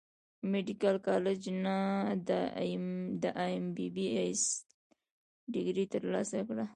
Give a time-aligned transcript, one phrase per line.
[0.51, 1.77] ميديکل کالج نۀ
[3.21, 4.43] د ايم بي بي ايس
[5.53, 6.65] ډګري تر لاسه کړه